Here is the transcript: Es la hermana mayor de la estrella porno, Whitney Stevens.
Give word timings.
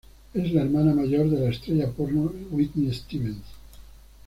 Es 0.33 0.51
la 0.51 0.63
hermana 0.63 0.95
mayor 0.95 1.29
de 1.29 1.39
la 1.39 1.51
estrella 1.51 1.87
porno, 1.91 2.33
Whitney 2.49 2.91
Stevens. 2.91 3.43